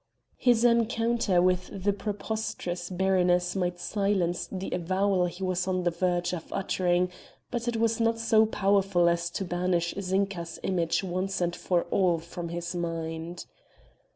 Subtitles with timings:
[0.39, 6.33] His encounter with the preposterous baroness might silence the avowal he was on the verge
[6.33, 7.11] of uttering,
[7.51, 12.17] but it was not so powerful as to banish Zinka's image once and for all
[12.17, 13.45] from his mind.